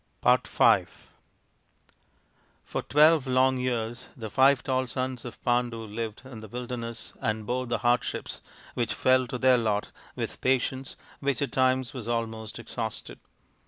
[0.23, 1.13] THE FIVE
[2.71, 5.85] TALL SONS OF PANDU 91 For twelve long years the five tall sons of Pandu
[5.85, 8.41] lived in the wilderness and bore the hardships
[8.73, 13.19] which fell to their lot with patience which at times was almost exhausted.